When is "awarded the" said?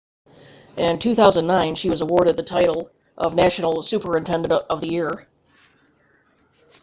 2.01-2.41